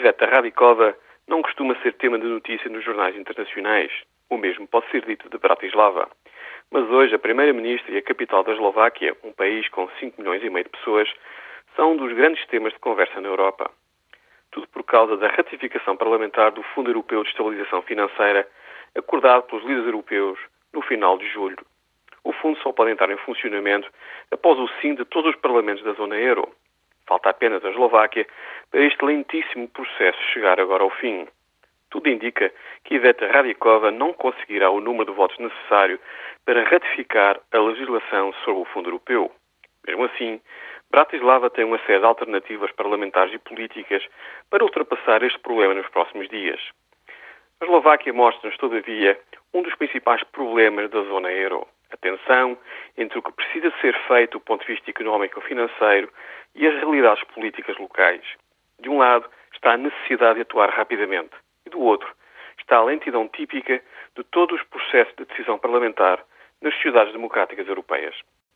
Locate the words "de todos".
24.94-25.34, 64.16-64.60